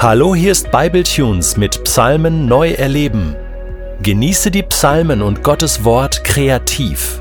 Hallo, 0.00 0.32
hier 0.32 0.52
ist 0.52 0.70
Bibletunes 0.70 1.56
mit 1.56 1.82
Psalmen 1.82 2.46
neu 2.46 2.70
erleben. 2.70 3.34
Genieße 4.00 4.52
die 4.52 4.62
Psalmen 4.62 5.22
und 5.22 5.42
Gottes 5.42 5.82
Wort 5.82 6.22
kreativ. 6.22 7.20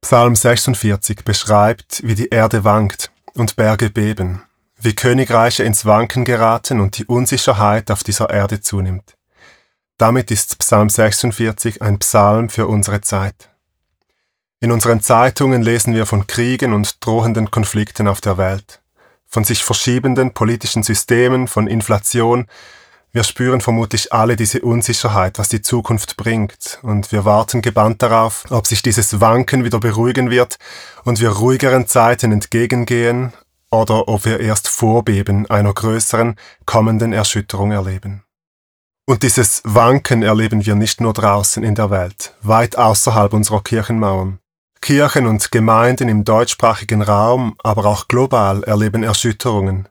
Psalm 0.00 0.34
46 0.34 1.24
beschreibt, 1.24 2.02
wie 2.02 2.16
die 2.16 2.30
Erde 2.30 2.64
wankt 2.64 3.12
und 3.34 3.54
Berge 3.54 3.90
beben, 3.90 4.42
wie 4.76 4.96
Königreiche 4.96 5.62
ins 5.62 5.86
Wanken 5.86 6.24
geraten 6.24 6.80
und 6.80 6.98
die 6.98 7.04
Unsicherheit 7.04 7.92
auf 7.92 8.02
dieser 8.02 8.30
Erde 8.30 8.60
zunimmt. 8.60 9.14
Damit 10.00 10.30
ist 10.30 10.58
Psalm 10.60 10.88
46 10.88 11.82
ein 11.82 11.98
Psalm 11.98 12.48
für 12.48 12.66
unsere 12.66 13.02
Zeit. 13.02 13.50
In 14.58 14.72
unseren 14.72 15.02
Zeitungen 15.02 15.60
lesen 15.60 15.92
wir 15.92 16.06
von 16.06 16.26
Kriegen 16.26 16.72
und 16.72 17.04
drohenden 17.04 17.50
Konflikten 17.50 18.08
auf 18.08 18.22
der 18.22 18.38
Welt, 18.38 18.80
von 19.26 19.44
sich 19.44 19.62
verschiebenden 19.62 20.32
politischen 20.32 20.82
Systemen, 20.82 21.48
von 21.48 21.66
Inflation. 21.66 22.46
Wir 23.12 23.24
spüren 23.24 23.60
vermutlich 23.60 24.10
alle 24.10 24.36
diese 24.36 24.62
Unsicherheit, 24.62 25.38
was 25.38 25.50
die 25.50 25.60
Zukunft 25.60 26.16
bringt, 26.16 26.78
und 26.80 27.12
wir 27.12 27.26
warten 27.26 27.60
gebannt 27.60 28.00
darauf, 28.00 28.46
ob 28.48 28.66
sich 28.66 28.80
dieses 28.80 29.20
Wanken 29.20 29.64
wieder 29.64 29.80
beruhigen 29.80 30.30
wird 30.30 30.56
und 31.04 31.20
wir 31.20 31.28
ruhigeren 31.28 31.86
Zeiten 31.86 32.32
entgegengehen 32.32 33.34
oder 33.70 34.08
ob 34.08 34.24
wir 34.24 34.40
erst 34.40 34.66
Vorbeben 34.66 35.44
einer 35.50 35.74
größeren, 35.74 36.36
kommenden 36.64 37.12
Erschütterung 37.12 37.72
erleben. 37.72 38.24
Und 39.10 39.24
dieses 39.24 39.60
Wanken 39.64 40.22
erleben 40.22 40.64
wir 40.64 40.76
nicht 40.76 41.00
nur 41.00 41.12
draußen 41.12 41.64
in 41.64 41.74
der 41.74 41.90
Welt, 41.90 42.32
weit 42.42 42.78
außerhalb 42.78 43.32
unserer 43.32 43.60
Kirchenmauern. 43.60 44.38
Kirchen 44.80 45.26
und 45.26 45.50
Gemeinden 45.50 46.08
im 46.08 46.24
deutschsprachigen 46.24 47.02
Raum, 47.02 47.56
aber 47.64 47.86
auch 47.86 48.06
global 48.06 48.62
erleben 48.62 49.02
Erschütterungen. 49.02 49.88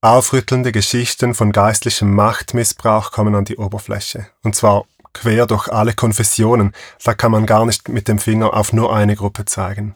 Aufrüttelnde 0.00 0.72
Geschichten 0.72 1.34
von 1.34 1.52
geistlichem 1.52 2.12
Machtmissbrauch 2.12 3.12
kommen 3.12 3.36
an 3.36 3.44
die 3.44 3.56
Oberfläche. 3.56 4.26
Und 4.42 4.56
zwar 4.56 4.84
quer 5.12 5.46
durch 5.46 5.68
alle 5.68 5.92
Konfessionen, 5.92 6.72
da 7.04 7.14
kann 7.14 7.30
man 7.30 7.46
gar 7.46 7.64
nicht 7.66 7.88
mit 7.88 8.08
dem 8.08 8.18
Finger 8.18 8.52
auf 8.54 8.72
nur 8.72 8.92
eine 8.92 9.14
Gruppe 9.14 9.44
zeigen. 9.44 9.94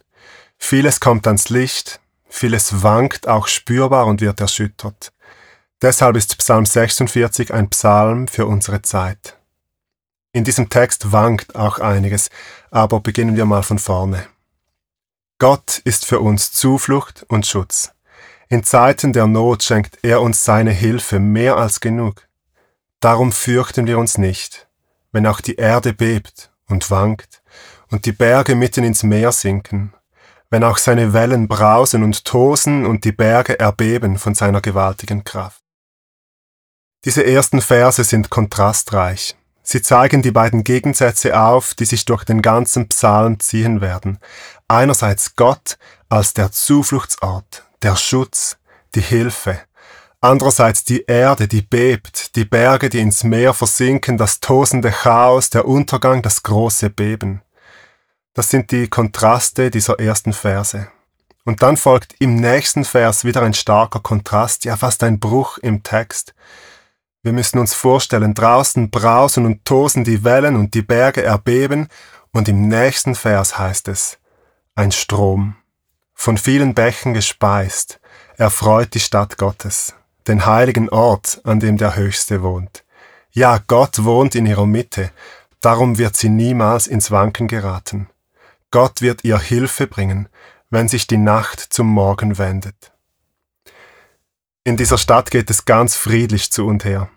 Vieles 0.58 1.00
kommt 1.00 1.26
ans 1.26 1.48
Licht, 1.48 1.98
vieles 2.28 2.84
wankt 2.84 3.26
auch 3.26 3.48
spürbar 3.48 4.06
und 4.06 4.20
wird 4.20 4.40
erschüttert. 4.40 5.12
Deshalb 5.82 6.16
ist 6.16 6.38
Psalm 6.38 6.64
46 6.66 7.52
ein 7.52 7.68
Psalm 7.70 8.28
für 8.28 8.46
unsere 8.46 8.82
Zeit. 8.82 9.36
In 10.32 10.44
diesem 10.44 10.68
Text 10.68 11.12
wankt 11.12 11.54
auch 11.54 11.78
einiges, 11.78 12.30
aber 12.70 13.00
beginnen 13.00 13.36
wir 13.36 13.44
mal 13.44 13.62
von 13.62 13.78
vorne. 13.78 14.26
Gott 15.38 15.78
ist 15.84 16.06
für 16.06 16.20
uns 16.20 16.52
Zuflucht 16.52 17.24
und 17.28 17.46
Schutz. 17.46 17.92
In 18.48 18.62
Zeiten 18.62 19.12
der 19.12 19.26
Not 19.26 19.62
schenkt 19.62 19.98
er 20.02 20.20
uns 20.20 20.44
seine 20.44 20.70
Hilfe 20.70 21.18
mehr 21.18 21.56
als 21.56 21.80
genug. 21.80 22.28
Darum 23.00 23.32
fürchten 23.32 23.86
wir 23.86 23.98
uns 23.98 24.16
nicht, 24.16 24.68
wenn 25.12 25.26
auch 25.26 25.40
die 25.40 25.56
Erde 25.56 25.92
bebt 25.92 26.52
und 26.68 26.90
wankt 26.90 27.42
und 27.90 28.06
die 28.06 28.12
Berge 28.12 28.54
mitten 28.54 28.84
ins 28.84 29.02
Meer 29.02 29.32
sinken, 29.32 29.92
wenn 30.50 30.64
auch 30.64 30.78
seine 30.78 31.12
Wellen 31.12 31.48
brausen 31.48 32.02
und 32.02 32.24
tosen 32.24 32.86
und 32.86 33.04
die 33.04 33.12
Berge 33.12 33.58
erbeben 33.58 34.18
von 34.18 34.34
seiner 34.34 34.60
gewaltigen 34.60 35.24
Kraft. 35.24 35.63
Diese 37.04 37.26
ersten 37.26 37.60
Verse 37.60 38.02
sind 38.02 38.30
kontrastreich. 38.30 39.36
Sie 39.62 39.82
zeigen 39.82 40.22
die 40.22 40.30
beiden 40.30 40.64
Gegensätze 40.64 41.38
auf, 41.38 41.74
die 41.74 41.84
sich 41.84 42.04
durch 42.04 42.24
den 42.24 42.40
ganzen 42.40 42.88
Psalm 42.88 43.40
ziehen 43.40 43.80
werden. 43.80 44.18
Einerseits 44.68 45.36
Gott 45.36 45.76
als 46.08 46.34
der 46.34 46.52
Zufluchtsort, 46.52 47.64
der 47.82 47.96
Schutz, 47.96 48.56
die 48.94 49.00
Hilfe. 49.00 49.58
Andererseits 50.20 50.84
die 50.84 51.04
Erde, 51.06 51.46
die 51.46 51.60
bebt, 51.60 52.36
die 52.36 52.46
Berge, 52.46 52.88
die 52.88 53.00
ins 53.00 53.24
Meer 53.24 53.52
versinken, 53.52 54.16
das 54.16 54.40
tosende 54.40 54.90
Chaos, 54.90 55.50
der 55.50 55.66
Untergang, 55.66 56.22
das 56.22 56.42
große 56.42 56.88
Beben. 56.88 57.42
Das 58.32 58.48
sind 58.48 58.70
die 58.70 58.88
Kontraste 58.88 59.70
dieser 59.70 60.00
ersten 60.00 60.32
Verse. 60.32 60.88
Und 61.44 61.62
dann 61.62 61.76
folgt 61.76 62.14
im 62.20 62.36
nächsten 62.36 62.86
Vers 62.86 63.24
wieder 63.24 63.42
ein 63.42 63.52
starker 63.52 64.00
Kontrast, 64.00 64.64
ja 64.64 64.78
fast 64.78 65.02
ein 65.02 65.20
Bruch 65.20 65.58
im 65.58 65.82
Text. 65.82 66.34
Wir 67.24 67.32
müssen 67.32 67.58
uns 67.58 67.72
vorstellen, 67.72 68.34
draußen 68.34 68.90
brausen 68.90 69.46
und 69.46 69.64
tosen 69.64 70.04
die 70.04 70.24
Wellen 70.24 70.56
und 70.56 70.74
die 70.74 70.82
Berge 70.82 71.22
erbeben, 71.22 71.88
und 72.32 72.48
im 72.48 72.68
nächsten 72.68 73.14
Vers 73.14 73.58
heißt 73.58 73.88
es, 73.88 74.18
ein 74.74 74.92
Strom, 74.92 75.56
von 76.12 76.36
vielen 76.36 76.74
Bächen 76.74 77.14
gespeist, 77.14 77.98
erfreut 78.36 78.92
die 78.92 79.00
Stadt 79.00 79.38
Gottes, 79.38 79.94
den 80.28 80.44
heiligen 80.44 80.90
Ort, 80.90 81.40
an 81.44 81.60
dem 81.60 81.78
der 81.78 81.96
Höchste 81.96 82.42
wohnt. 82.42 82.84
Ja, 83.30 83.58
Gott 83.66 84.04
wohnt 84.04 84.34
in 84.34 84.44
ihrer 84.44 84.66
Mitte, 84.66 85.10
darum 85.62 85.96
wird 85.96 86.16
sie 86.16 86.28
niemals 86.28 86.86
ins 86.86 87.10
Wanken 87.10 87.48
geraten. 87.48 88.10
Gott 88.70 89.00
wird 89.00 89.24
ihr 89.24 89.38
Hilfe 89.38 89.86
bringen, 89.86 90.28
wenn 90.68 90.88
sich 90.88 91.06
die 91.06 91.16
Nacht 91.16 91.60
zum 91.60 91.86
Morgen 91.86 92.36
wendet. 92.36 92.93
In 94.66 94.78
dieser 94.78 94.96
Stadt 94.96 95.30
geht 95.30 95.50
es 95.50 95.66
ganz 95.66 95.94
friedlich 95.94 96.50
zu 96.50 96.66
und 96.66 96.86
her. 96.86 97.10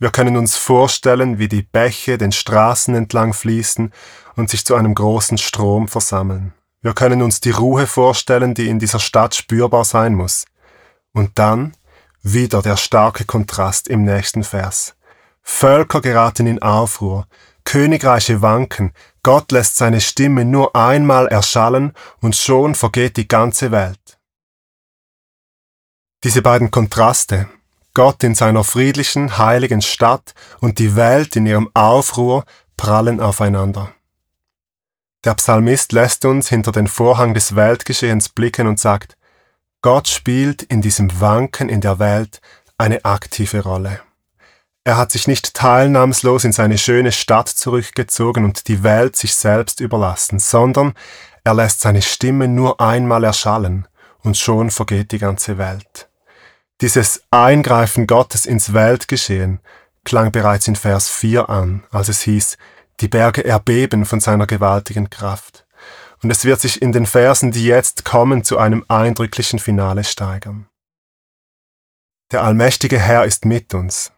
Wir 0.00 0.10
können 0.10 0.36
uns 0.36 0.56
vorstellen, 0.56 1.38
wie 1.38 1.46
die 1.46 1.62
Bäche 1.62 2.18
den 2.18 2.32
Straßen 2.32 2.96
entlang 2.96 3.32
fließen 3.32 3.92
und 4.34 4.50
sich 4.50 4.64
zu 4.64 4.74
einem 4.74 4.92
großen 4.92 5.38
Strom 5.38 5.86
versammeln. 5.86 6.54
Wir 6.80 6.92
können 6.92 7.22
uns 7.22 7.40
die 7.40 7.52
Ruhe 7.52 7.86
vorstellen, 7.86 8.54
die 8.54 8.68
in 8.68 8.80
dieser 8.80 8.98
Stadt 8.98 9.36
spürbar 9.36 9.84
sein 9.84 10.16
muss. 10.16 10.44
Und 11.12 11.38
dann 11.38 11.76
wieder 12.20 12.62
der 12.62 12.76
starke 12.76 13.26
Kontrast 13.26 13.86
im 13.86 14.02
nächsten 14.02 14.42
Vers. 14.42 14.96
Völker 15.40 16.00
geraten 16.00 16.48
in 16.48 16.62
Aufruhr, 16.62 17.28
Königreiche 17.62 18.42
wanken, 18.42 18.92
Gott 19.22 19.52
lässt 19.52 19.76
seine 19.76 20.00
Stimme 20.00 20.44
nur 20.44 20.74
einmal 20.74 21.28
erschallen 21.28 21.92
und 22.20 22.34
schon 22.34 22.74
vergeht 22.74 23.16
die 23.16 23.28
ganze 23.28 23.70
Welt. 23.70 24.01
Diese 26.24 26.40
beiden 26.40 26.70
Kontraste, 26.70 27.48
Gott 27.94 28.22
in 28.22 28.36
seiner 28.36 28.62
friedlichen, 28.62 29.38
heiligen 29.38 29.82
Stadt 29.82 30.34
und 30.60 30.78
die 30.78 30.94
Welt 30.94 31.34
in 31.34 31.46
ihrem 31.46 31.68
Aufruhr 31.74 32.44
prallen 32.76 33.20
aufeinander. 33.20 33.92
Der 35.24 35.34
Psalmist 35.34 35.90
lässt 35.90 36.24
uns 36.24 36.48
hinter 36.48 36.70
den 36.70 36.86
Vorhang 36.86 37.34
des 37.34 37.56
Weltgeschehens 37.56 38.28
blicken 38.28 38.68
und 38.68 38.78
sagt, 38.78 39.16
Gott 39.82 40.06
spielt 40.06 40.62
in 40.62 40.80
diesem 40.80 41.20
Wanken 41.20 41.68
in 41.68 41.80
der 41.80 41.98
Welt 41.98 42.40
eine 42.78 43.04
aktive 43.04 43.64
Rolle. 43.64 44.00
Er 44.84 44.96
hat 44.96 45.10
sich 45.10 45.26
nicht 45.26 45.54
teilnahmslos 45.54 46.44
in 46.44 46.52
seine 46.52 46.78
schöne 46.78 47.10
Stadt 47.10 47.48
zurückgezogen 47.48 48.44
und 48.44 48.68
die 48.68 48.84
Welt 48.84 49.16
sich 49.16 49.34
selbst 49.34 49.80
überlassen, 49.80 50.38
sondern 50.38 50.94
er 51.42 51.54
lässt 51.54 51.80
seine 51.80 52.02
Stimme 52.02 52.46
nur 52.46 52.80
einmal 52.80 53.24
erschallen 53.24 53.88
und 54.22 54.36
schon 54.38 54.70
vergeht 54.70 55.10
die 55.10 55.18
ganze 55.18 55.58
Welt. 55.58 56.08
Dieses 56.82 57.22
Eingreifen 57.30 58.08
Gottes 58.08 58.44
ins 58.44 58.72
Weltgeschehen 58.72 59.60
klang 60.02 60.32
bereits 60.32 60.66
in 60.66 60.74
Vers 60.74 61.08
4 61.08 61.48
an, 61.48 61.84
als 61.92 62.08
es 62.08 62.22
hieß, 62.22 62.58
die 62.98 63.06
Berge 63.06 63.44
erbeben 63.44 64.04
von 64.04 64.18
seiner 64.18 64.48
gewaltigen 64.48 65.08
Kraft. 65.08 65.64
Und 66.24 66.30
es 66.32 66.44
wird 66.44 66.60
sich 66.60 66.82
in 66.82 66.90
den 66.90 67.06
Versen, 67.06 67.52
die 67.52 67.66
jetzt 67.66 68.04
kommen, 68.04 68.42
zu 68.42 68.58
einem 68.58 68.84
eindrücklichen 68.88 69.60
Finale 69.60 70.02
steigern. 70.02 70.66
Der 72.32 72.42
allmächtige 72.42 72.98
Herr 72.98 73.26
ist 73.26 73.44
mit 73.44 73.74
uns. 73.74 74.10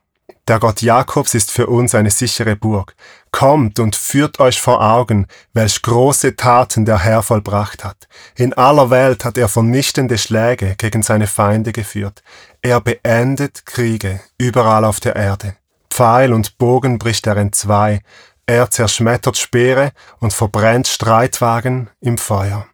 Der 0.49 0.59
Gott 0.59 0.82
Jakobs 0.82 1.35
ist 1.35 1.50
für 1.50 1.67
uns 1.67 1.94
eine 1.94 2.11
sichere 2.11 2.55
Burg. 2.55 2.94
Kommt 3.31 3.79
und 3.79 3.97
führt 3.97 4.41
euch 4.41 4.61
vor 4.61 4.82
Augen, 4.82 5.26
welch 5.55 5.81
große 5.81 6.37
Taten 6.37 6.85
der 6.85 6.99
Herr 6.99 7.23
vollbracht 7.23 7.82
hat. 7.82 8.09
In 8.37 8.53
aller 8.53 8.91
Welt 8.91 9.25
hat 9.25 9.38
er 9.38 9.49
vernichtende 9.49 10.19
Schläge 10.19 10.75
gegen 10.76 11.03
seine 11.03 11.26
Feinde 11.26 11.73
geführt. 11.73 12.23
Er 12.61 12.81
beendet 12.81 13.65
Kriege 13.65 14.21
überall 14.38 14.85
auf 14.85 15.00
der 15.00 15.17
Erde. 15.17 15.56
Pfeil 15.91 16.32
und 16.32 16.59
Bogen 16.59 16.99
bricht 16.99 17.26
er 17.26 17.37
entzwei. 17.37 18.00
Er 18.47 18.71
zerschmettert 18.71 19.38
Speere 19.38 19.93
und 20.21 20.35
verbrennt 20.35 20.88
Streitwagen 20.88 21.88
im 22.00 22.19
Feuer. 22.19 22.67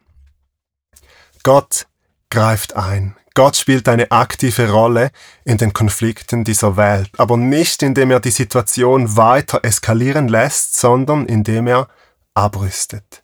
Gott 1.43 1.87
greift 2.29 2.75
ein. 2.75 3.15
Gott 3.33 3.55
spielt 3.55 3.87
eine 3.87 4.11
aktive 4.11 4.69
Rolle 4.69 5.11
in 5.45 5.57
den 5.57 5.71
Konflikten 5.71 6.43
dieser 6.43 6.75
Welt, 6.75 7.09
aber 7.17 7.37
nicht 7.37 7.81
indem 7.81 8.11
er 8.11 8.19
die 8.19 8.31
Situation 8.31 9.15
weiter 9.15 9.61
eskalieren 9.63 10.27
lässt, 10.27 10.75
sondern 10.75 11.25
indem 11.25 11.67
er 11.67 11.87
abrüstet. 12.33 13.23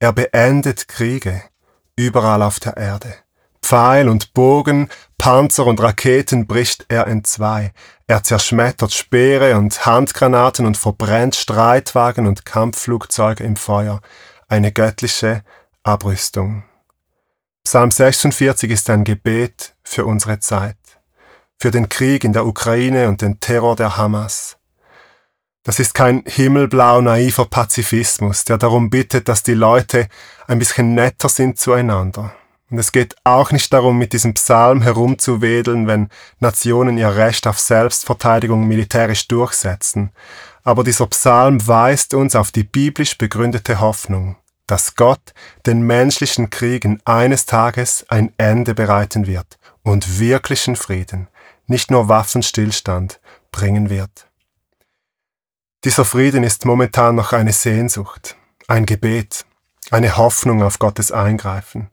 Er 0.00 0.12
beendet 0.12 0.88
Kriege 0.88 1.42
überall 1.96 2.42
auf 2.42 2.58
der 2.60 2.76
Erde. 2.76 3.14
Pfeil 3.62 4.08
und 4.08 4.32
Bogen, 4.34 4.88
Panzer 5.18 5.66
und 5.66 5.80
Raketen 5.80 6.46
bricht 6.46 6.86
er 6.88 7.06
entzwei. 7.06 7.72
Er 8.06 8.22
zerschmettert 8.22 8.92
Speere 8.92 9.56
und 9.56 9.86
Handgranaten 9.86 10.66
und 10.66 10.76
verbrennt 10.76 11.34
Streitwagen 11.34 12.26
und 12.26 12.44
Kampfflugzeuge 12.44 13.42
im 13.42 13.56
Feuer. 13.56 14.00
Eine 14.48 14.70
göttliche 14.70 15.42
Abrüstung. 15.82 16.64
Psalm 17.66 17.90
46 17.90 18.70
ist 18.70 18.88
ein 18.90 19.02
Gebet 19.02 19.74
für 19.82 20.06
unsere 20.06 20.38
Zeit, 20.38 20.76
für 21.58 21.72
den 21.72 21.88
Krieg 21.88 22.22
in 22.22 22.32
der 22.32 22.46
Ukraine 22.46 23.08
und 23.08 23.22
den 23.22 23.40
Terror 23.40 23.74
der 23.74 23.96
Hamas. 23.96 24.56
Das 25.64 25.80
ist 25.80 25.92
kein 25.92 26.22
himmelblau 26.26 27.00
naiver 27.00 27.44
Pazifismus, 27.46 28.44
der 28.44 28.58
darum 28.58 28.88
bittet, 28.88 29.26
dass 29.26 29.42
die 29.42 29.54
Leute 29.54 30.06
ein 30.46 30.60
bisschen 30.60 30.94
netter 30.94 31.28
sind 31.28 31.58
zueinander. 31.58 32.32
Und 32.70 32.78
es 32.78 32.92
geht 32.92 33.16
auch 33.24 33.50
nicht 33.50 33.72
darum, 33.72 33.98
mit 33.98 34.12
diesem 34.12 34.34
Psalm 34.34 34.80
herumzuwedeln, 34.80 35.88
wenn 35.88 36.08
Nationen 36.38 36.96
ihr 36.98 37.16
Recht 37.16 37.48
auf 37.48 37.58
Selbstverteidigung 37.58 38.68
militärisch 38.68 39.26
durchsetzen. 39.26 40.12
Aber 40.62 40.84
dieser 40.84 41.08
Psalm 41.08 41.66
weist 41.66 42.14
uns 42.14 42.36
auf 42.36 42.52
die 42.52 42.62
biblisch 42.62 43.18
begründete 43.18 43.80
Hoffnung, 43.80 44.36
dass 44.66 44.96
Gott 44.96 45.32
den 45.64 45.82
menschlichen 45.82 46.50
Kriegen 46.50 47.00
eines 47.04 47.46
Tages 47.46 48.04
ein 48.08 48.32
Ende 48.36 48.74
bereiten 48.74 49.26
wird 49.26 49.58
und 49.82 50.18
wirklichen 50.18 50.76
Frieden, 50.76 51.28
nicht 51.66 51.90
nur 51.90 52.08
Waffenstillstand, 52.08 53.20
bringen 53.52 53.90
wird. 53.90 54.28
Dieser 55.84 56.04
Frieden 56.04 56.42
ist 56.42 56.64
momentan 56.64 57.14
noch 57.14 57.32
eine 57.32 57.52
Sehnsucht, 57.52 58.36
ein 58.66 58.86
Gebet, 58.86 59.46
eine 59.90 60.16
Hoffnung 60.16 60.62
auf 60.62 60.78
Gottes 60.78 61.12
Eingreifen. 61.12 61.90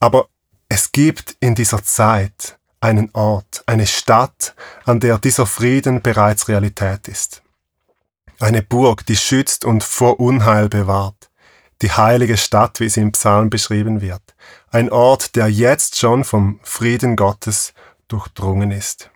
Aber 0.00 0.26
es 0.68 0.90
gibt 0.90 1.36
in 1.38 1.54
dieser 1.54 1.84
Zeit 1.84 2.58
einen 2.80 3.10
Ort, 3.12 3.62
eine 3.66 3.86
Stadt, 3.86 4.54
an 4.84 4.98
der 4.98 5.18
dieser 5.18 5.46
Frieden 5.46 6.02
bereits 6.02 6.48
Realität 6.48 7.06
ist. 7.06 7.42
Eine 8.40 8.62
Burg, 8.62 9.06
die 9.06 9.16
schützt 9.16 9.64
und 9.64 9.84
vor 9.84 10.18
Unheil 10.18 10.68
bewahrt. 10.68 11.30
Die 11.82 11.90
heilige 11.90 12.36
Stadt, 12.36 12.78
wie 12.78 12.88
sie 12.88 13.00
im 13.00 13.12
Psalm 13.12 13.50
beschrieben 13.50 14.00
wird. 14.00 14.22
Ein 14.70 14.90
Ort, 14.90 15.34
der 15.34 15.48
jetzt 15.48 15.98
schon 15.98 16.22
vom 16.22 16.60
Frieden 16.62 17.16
Gottes 17.16 17.74
durchdrungen 18.06 18.70
ist. 18.70 19.10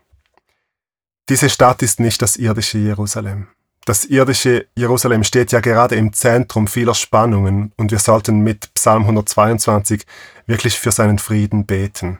Diese 1.29 1.49
Stadt 1.49 1.83
ist 1.83 2.01
nicht 2.01 2.21
das 2.23 2.37
irdische 2.37 2.79
Jerusalem. 2.79 3.49
Das 3.85 4.05
irdische 4.05 4.67
Jerusalem 4.75 5.23
steht 5.23 5.53
ja 5.53 5.61
gerade 5.61 5.95
im 5.95 6.13
Zentrum 6.13 6.67
vieler 6.67 6.95
Spannungen 6.95 7.73
und 7.77 7.93
wir 7.93 8.01
sollten 8.01 8.41
mit 8.41 8.75
Psalm 8.75 9.03
122 9.03 10.05
wirklich 10.47 10.77
für 10.77 10.91
seinen 10.91 11.21
Frieden 11.21 11.67
beten. 11.67 12.19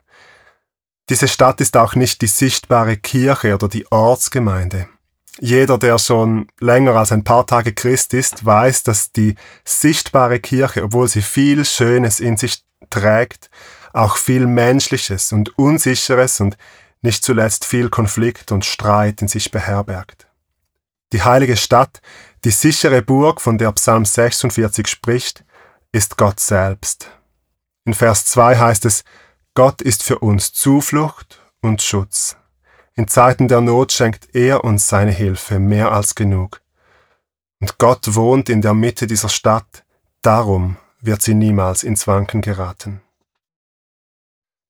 Diese 1.09 1.27
Stadt 1.27 1.61
ist 1.61 1.77
auch 1.77 1.97
nicht 1.97 2.23
die 2.23 2.29
sichtbare 2.29 2.97
Kirche 2.97 3.55
oder 3.55 3.69
die 3.69 3.91
Ortsgemeinde. 3.91 4.89
Jeder, 5.39 5.79
der 5.79 5.99
schon 5.99 6.49
länger 6.61 6.97
als 6.97 7.13
ein 7.13 7.25
paar 7.25 7.47
Tage 7.47 7.75
Christ 7.75 8.15
ist, 8.15 8.45
weiß, 8.45 8.85
dass 8.85 9.13
die 9.13 9.35
sichtbare 9.65 10.41
Kirche, 10.41 10.83
obwohl 10.83 11.09
sie 11.09 11.23
viel 11.23 11.65
Schönes 11.65 12.21
in 12.21 12.37
sich 12.37 12.65
trägt, 12.89 13.51
auch 13.93 14.17
viel 14.17 14.47
Menschliches 14.47 15.33
und 15.33 15.59
Unsicheres 15.59 16.41
und 16.41 16.57
nicht 17.03 17.23
zuletzt 17.23 17.65
viel 17.65 17.91
Konflikt 17.91 18.51
und 18.51 18.65
Streit 18.65 19.23
in 19.23 19.29
sich 19.29 19.51
beherbergt. 19.51 20.27
Die 21.13 21.23
heilige 21.23 21.57
Stadt, 21.57 22.01
die 22.45 22.51
sichere 22.51 23.03
Burg, 23.03 23.41
von 23.41 23.59
der 23.59 23.73
Psalm 23.73 24.05
46 24.05 24.87
spricht, 24.87 25.45
ist 25.93 26.17
Gott 26.17 26.41
selbst. 26.41 27.11
In 27.85 27.95
Vers 27.95 28.27
2 28.27 28.57
heißt 28.57 28.85
es, 28.87 29.05
Gott 29.55 29.81
ist 29.81 30.03
für 30.03 30.19
uns 30.19 30.53
Zuflucht 30.53 31.41
und 31.63 31.81
Schutz. 31.81 32.37
In 32.99 33.09
Zeiten 33.09 33.47
der 33.47 33.61
Not 33.61 33.93
schenkt 33.93 34.35
er 34.35 34.65
uns 34.65 34.89
seine 34.89 35.11
Hilfe 35.11 35.59
mehr 35.59 35.93
als 35.93 36.15
genug. 36.15 36.63
Und 37.61 37.77
Gott 37.77 38.15
wohnt 38.15 38.49
in 38.49 38.63
der 38.63 38.73
Mitte 38.73 39.07
dieser 39.07 39.29
Stadt, 39.29 39.85
darum 40.23 40.79
wird 41.01 41.21
sie 41.21 41.35
niemals 41.35 41.83
ins 41.83 42.07
Wanken 42.07 42.41
geraten. 42.41 43.03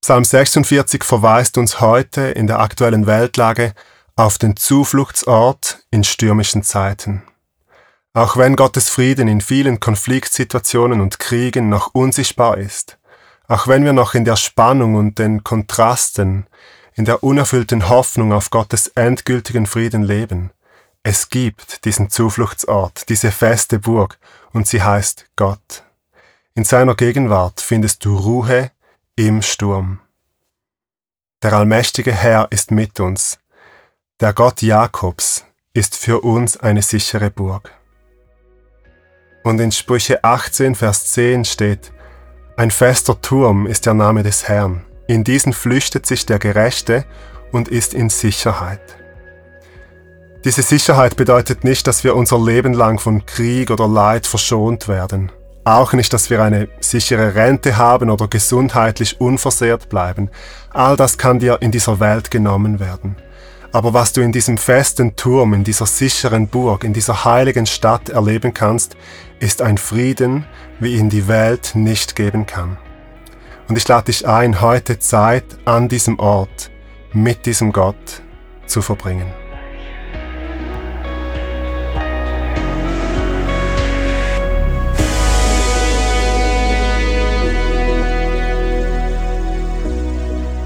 Psalm 0.01 0.25
46 0.25 1.05
verweist 1.05 1.57
uns 1.57 1.79
heute 1.79 2.21
in 2.21 2.47
der 2.47 2.59
aktuellen 2.59 3.07
Weltlage 3.07 3.73
auf 4.17 4.37
den 4.37 4.57
Zufluchtsort 4.57 5.85
in 5.89 6.03
stürmischen 6.03 6.63
Zeiten. 6.63 7.23
Auch 8.13 8.35
wenn 8.35 8.57
Gottes 8.57 8.89
Frieden 8.89 9.29
in 9.29 9.39
vielen 9.39 9.79
Konfliktsituationen 9.79 10.99
und 10.99 11.19
Kriegen 11.19 11.69
noch 11.69 11.93
unsichtbar 11.93 12.57
ist, 12.57 12.97
auch 13.47 13.67
wenn 13.67 13.85
wir 13.85 13.93
noch 13.93 14.15
in 14.15 14.25
der 14.25 14.35
Spannung 14.35 14.95
und 14.95 15.17
den 15.17 15.43
Kontrasten, 15.45 16.47
in 16.97 17.05
der 17.05 17.23
unerfüllten 17.23 17.87
Hoffnung 17.89 18.33
auf 18.33 18.49
Gottes 18.49 18.87
endgültigen 18.87 19.67
Frieden 19.67 20.03
leben, 20.03 20.51
es 21.03 21.29
gibt 21.29 21.85
diesen 21.85 22.09
Zufluchtsort, 22.09 23.07
diese 23.07 23.31
feste 23.31 23.79
Burg, 23.79 24.19
und 24.51 24.67
sie 24.67 24.81
heißt 24.81 25.27
Gott. 25.35 25.83
In 26.55 26.65
seiner 26.65 26.95
Gegenwart 26.95 27.61
findest 27.61 28.03
du 28.03 28.17
Ruhe 28.17 28.71
im 29.15 29.41
Sturm. 29.43 29.99
Der 31.43 31.53
allmächtige 31.53 32.11
Herr 32.11 32.47
ist 32.49 32.71
mit 32.71 32.99
uns, 32.99 33.39
der 34.19 34.33
Gott 34.33 34.63
Jakobs 34.63 35.45
ist 35.73 35.95
für 35.95 36.21
uns 36.21 36.57
eine 36.57 36.81
sichere 36.81 37.29
Burg. 37.29 37.71
Und 39.43 39.59
in 39.59 39.71
Sprüche 39.71 40.23
18, 40.23 40.73
Vers 40.73 41.13
10 41.13 41.45
steht, 41.45 41.93
Ein 42.57 42.71
fester 42.71 43.21
Turm 43.21 43.67
ist 43.67 43.85
der 43.85 43.93
Name 43.93 44.23
des 44.23 44.47
Herrn, 44.47 44.86
in 45.07 45.23
diesen 45.23 45.53
flüchtet 45.53 46.05
sich 46.05 46.25
der 46.25 46.39
Gerechte 46.39 47.05
und 47.51 47.69
ist 47.69 47.93
in 47.93 48.09
Sicherheit. 48.09 48.97
Diese 50.43 50.61
Sicherheit 50.61 51.15
bedeutet 51.15 51.63
nicht, 51.63 51.87
dass 51.87 52.03
wir 52.03 52.15
unser 52.15 52.39
Leben 52.39 52.73
lang 52.73 52.99
von 52.99 53.25
Krieg 53.25 53.71
oder 53.71 53.87
Leid 53.87 54.27
verschont 54.27 54.87
werden. 54.87 55.31
Auch 55.65 55.91
nicht, 55.91 56.13
dass 56.13 56.29
wir 56.29 56.41
eine 56.41 56.69
sichere 56.79 57.35
Rente 57.35 57.75
haben 57.75 58.09
oder 58.09 58.27
gesundheitlich 58.27 59.19
unversehrt 59.19 59.89
bleiben. 59.89 60.29
All 60.71 60.95
das 60.95 61.17
kann 61.17 61.39
dir 61.39 61.57
in 61.61 61.71
dieser 61.71 61.99
Welt 61.99 62.31
genommen 62.31 62.79
werden. 62.79 63.17
Aber 63.73 63.93
was 63.93 64.13
du 64.13 64.21
in 64.21 64.31
diesem 64.31 64.57
festen 64.57 65.17
Turm, 65.17 65.53
in 65.53 65.65
dieser 65.65 65.85
sicheren 65.85 66.47
Burg, 66.47 66.85
in 66.85 66.93
dieser 66.93 67.25
heiligen 67.25 67.65
Stadt 67.65 68.07
erleben 68.09 68.53
kannst, 68.53 68.95
ist 69.39 69.61
ein 69.61 69.77
Frieden, 69.77 70.45
wie 70.79 70.95
ihn 70.95 71.09
die 71.09 71.27
Welt 71.27 71.71
nicht 71.73 72.15
geben 72.15 72.45
kann. 72.45 72.77
Und 73.67 73.77
ich 73.77 73.87
lade 73.87 74.05
dich 74.05 74.25
ein, 74.27 74.61
heute 74.61 74.97
Zeit 74.99 75.43
an 75.65 75.89
diesem 75.89 76.19
Ort 76.19 76.71
mit 77.11 77.45
diesem 77.45 77.73
Gott 77.73 78.21
zu 78.65 78.81
verbringen. 78.81 79.27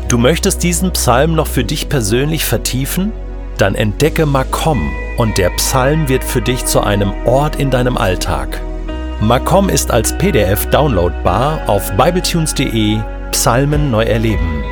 Du 0.07 0.17
möchtest 0.17 0.61
diesen 0.61 0.91
Psalm 0.91 1.33
noch 1.35 1.47
für 1.47 1.63
dich 1.63 1.87
persönlich 1.87 2.45
vertiefen? 2.45 3.13
Dann 3.57 3.75
entdecke 3.75 4.25
Makom 4.25 4.91
und 5.17 5.37
der 5.37 5.49
Psalm 5.51 6.09
wird 6.09 6.23
für 6.23 6.41
dich 6.41 6.65
zu 6.65 6.81
einem 6.81 7.13
Ort 7.25 7.55
in 7.55 7.71
deinem 7.71 7.97
Alltag. 7.97 8.61
Makom 9.21 9.69
ist 9.69 9.91
als 9.91 10.17
PDF 10.17 10.65
downloadbar 10.71 11.69
auf 11.69 11.91
bibletunes.de 11.95 12.97
Psalmen 13.31 13.91
neu 13.91 14.03
erleben. 14.03 14.70